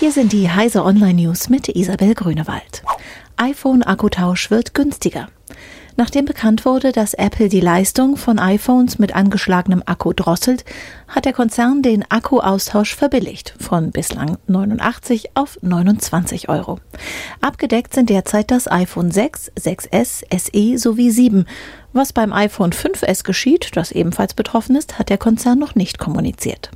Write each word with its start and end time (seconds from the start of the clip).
Hier 0.00 0.12
sind 0.12 0.32
die 0.32 0.48
Heise 0.48 0.82
Online 0.82 1.12
News 1.12 1.50
mit 1.50 1.68
Isabel 1.68 2.14
Grünewald. 2.14 2.82
iPhone-Akkutausch 3.36 4.50
wird 4.50 4.72
günstiger. 4.72 5.28
Nachdem 6.00 6.24
bekannt 6.24 6.64
wurde, 6.64 6.92
dass 6.92 7.12
Apple 7.12 7.50
die 7.50 7.60
Leistung 7.60 8.16
von 8.16 8.38
iPhones 8.38 8.98
mit 8.98 9.14
angeschlagenem 9.14 9.82
Akku 9.84 10.14
drosselt, 10.14 10.64
hat 11.08 11.26
der 11.26 11.34
Konzern 11.34 11.82
den 11.82 12.10
Akkuaustausch 12.10 12.94
verbilligt 12.94 13.54
von 13.60 13.90
bislang 13.90 14.38
89 14.46 15.32
auf 15.34 15.58
29 15.60 16.48
Euro. 16.48 16.78
Abgedeckt 17.42 17.92
sind 17.92 18.08
derzeit 18.08 18.50
das 18.50 18.66
iPhone 18.66 19.10
6, 19.10 19.52
6S, 19.60 20.22
SE 20.34 20.78
sowie 20.78 21.10
7. 21.10 21.44
Was 21.92 22.14
beim 22.14 22.32
iPhone 22.32 22.72
5S 22.72 23.22
geschieht, 23.22 23.76
das 23.76 23.92
ebenfalls 23.92 24.32
betroffen 24.32 24.76
ist, 24.76 24.98
hat 24.98 25.10
der 25.10 25.18
Konzern 25.18 25.58
noch 25.58 25.74
nicht 25.74 25.98
kommuniziert. 25.98 26.70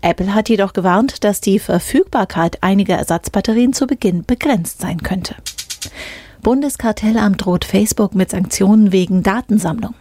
Apple 0.00 0.34
hat 0.34 0.48
jedoch 0.48 0.72
gewarnt, 0.72 1.22
dass 1.22 1.42
die 1.42 1.58
Verfügbarkeit 1.58 2.62
einiger 2.62 2.96
Ersatzbatterien 2.96 3.74
zu 3.74 3.86
Beginn 3.86 4.24
begrenzt 4.24 4.80
sein 4.80 5.02
könnte. 5.02 5.34
Bundeskartellamt 6.42 7.44
droht 7.44 7.64
Facebook 7.64 8.14
mit 8.14 8.30
Sanktionen 8.30 8.92
wegen 8.92 9.22
Datensammlung. 9.22 9.94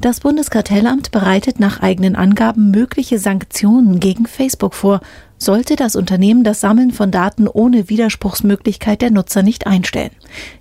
Das 0.00 0.18
Bundeskartellamt 0.18 1.12
bereitet 1.12 1.60
nach 1.60 1.80
eigenen 1.80 2.16
Angaben 2.16 2.72
mögliche 2.72 3.20
Sanktionen 3.20 4.00
gegen 4.00 4.26
Facebook 4.26 4.74
vor, 4.74 5.00
sollte 5.38 5.76
das 5.76 5.94
Unternehmen 5.94 6.42
das 6.42 6.60
Sammeln 6.60 6.90
von 6.90 7.12
Daten 7.12 7.46
ohne 7.46 7.88
Widerspruchsmöglichkeit 7.88 9.02
der 9.02 9.12
Nutzer 9.12 9.44
nicht 9.44 9.66
einstellen. 9.68 10.10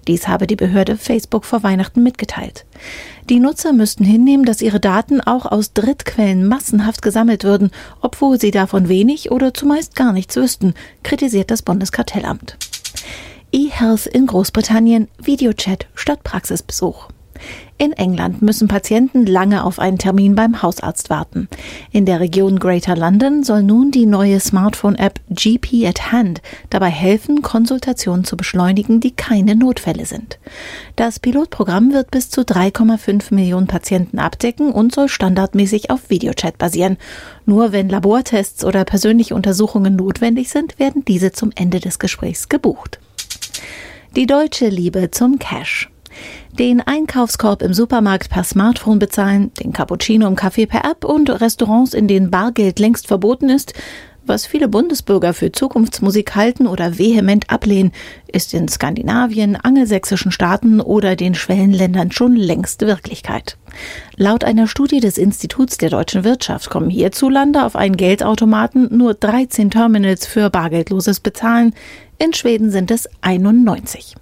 Dies 0.08 0.28
habe 0.28 0.46
die 0.46 0.56
Behörde 0.56 0.98
Facebook 0.98 1.46
vor 1.46 1.64
Weihnachten 1.64 2.04
mitgeteilt. 2.04 2.66
Die 3.30 3.40
Nutzer 3.40 3.74
müssten 3.74 4.04
hinnehmen, 4.04 4.46
dass 4.46 4.62
ihre 4.62 4.80
Daten 4.80 5.22
auch 5.22 5.46
aus 5.48 5.74
Drittquellen 5.74 6.48
massenhaft 6.48 7.02
gesammelt 7.02 7.44
würden, 7.44 7.72
obwohl 8.02 8.40
sie 8.40 8.52
davon 8.52 8.90
wenig 8.90 9.32
oder 9.32 9.54
zumeist 9.54 9.96
gar 9.96 10.14
nichts 10.14 10.36
wüssten, 10.36 10.76
kritisiert 11.04 11.50
das 11.50 11.64
Bundeskartellamt 11.64 12.58
eHealth 13.52 14.08
in 14.08 14.28
Großbritannien 14.28 15.08
Videochat 15.22 15.88
statt 15.96 16.24
Praxisbesuch. 16.24 17.10
In 17.78 17.94
England 17.94 18.44
müssen 18.44 18.68
Patienten 18.68 19.26
lange 19.26 19.64
auf 19.64 19.80
einen 19.80 19.98
Termin 19.98 20.36
beim 20.36 20.62
Hausarzt 20.62 21.10
warten. 21.10 21.48
In 21.92 22.06
der 22.06 22.20
Region 22.20 22.60
Greater 22.60 22.96
London 22.96 23.44
soll 23.44 23.64
nun 23.64 23.90
die 23.90 24.06
neue 24.06 24.40
Smartphone-App 24.40 25.20
GP 25.32 25.88
at 25.88 26.12
Hand 26.12 26.44
dabei 26.70 26.90
helfen, 26.90 27.42
Konsultationen 27.42 28.24
zu 28.24 28.38
beschleunigen, 28.38 29.00
die 29.00 29.10
keine 29.10 29.56
Notfälle 29.56 30.06
sind. 30.06 30.38
Das 30.96 31.20
Pilotprogramm 31.20 31.92
wird 31.92 32.12
bis 32.12 32.30
zu 32.30 32.42
3,5 32.42 33.34
Millionen 33.34 33.66
Patienten 33.66 34.20
abdecken 34.20 34.72
und 34.72 34.94
soll 34.94 35.10
standardmäßig 35.10 35.90
auf 35.90 36.12
Videochat 36.12 36.60
basieren. 36.60 36.98
Nur 37.48 37.72
wenn 37.72 37.90
Labortests 37.90 38.64
oder 38.64 38.86
persönliche 38.86 39.34
Untersuchungen 39.34 39.96
notwendig 39.96 40.50
sind, 40.50 40.78
werden 40.78 41.04
diese 41.06 41.32
zum 41.32 41.50
Ende 41.56 41.80
des 41.80 41.98
Gesprächs 41.98 42.48
gebucht. 42.48 43.01
Die 44.18 44.26
deutsche 44.26 44.68
Liebe 44.68 45.10
zum 45.10 45.40
Cash. 45.40 45.90
Den 46.52 46.82
Einkaufskorb 46.82 47.62
im 47.62 47.74
Supermarkt 47.74 48.30
per 48.30 48.44
Smartphone 48.44 49.00
bezahlen, 49.00 49.54
den 49.54 49.72
Cappuccino 49.72 50.28
im 50.28 50.36
Café 50.36 50.68
per 50.68 50.84
App 50.84 51.06
und 51.06 51.30
Restaurants, 51.30 51.94
in 51.94 52.10
denen 52.10 52.30
Bargeld 52.30 52.80
längst 52.80 53.08
verboten 53.08 53.50
ist, 53.50 53.74
was 54.26 54.46
viele 54.46 54.68
Bundesbürger 54.68 55.34
für 55.34 55.52
Zukunftsmusik 55.52 56.36
halten 56.36 56.68
oder 56.68 56.98
vehement 56.98 57.50
ablehnen, 57.50 57.92
ist 58.28 58.54
in 58.54 58.68
Skandinavien, 58.68 59.56
angelsächsischen 59.56 60.32
Staaten 60.32 60.80
oder 60.80 61.16
den 61.16 61.36
Schwellenländern 61.36 62.12
schon 62.12 62.36
längst 62.36 62.82
Wirklichkeit. 62.82 63.58
Laut 64.16 64.44
einer 64.44 64.68
Studie 64.68 65.00
des 65.00 65.18
Instituts 65.18 65.78
der 65.78 65.90
deutschen 65.90 66.24
Wirtschaft 66.24 66.70
kommen 66.70 66.90
hierzulande 66.90 67.66
auf 67.66 67.76
einen 67.76 67.98
Geldautomaten 67.98 68.96
nur 68.96 69.14
13 69.14 69.72
Terminals 69.72 70.26
für 70.26 70.50
bargeldloses 70.50 71.20
Bezahlen. 71.20 71.74
In 72.18 72.34
Schweden 72.34 72.72
sind 72.72 72.92
es 72.92 73.10
91. 73.22 74.16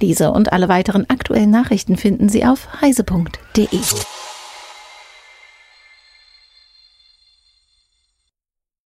Diese 0.00 0.30
und 0.30 0.52
alle 0.52 0.68
weiteren 0.68 1.08
aktuellen 1.08 1.50
Nachrichten 1.50 1.96
finden 1.96 2.28
Sie 2.28 2.44
auf 2.44 2.80
heise.de. 2.80 3.66